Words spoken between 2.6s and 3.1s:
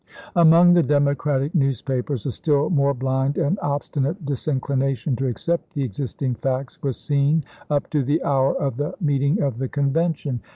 more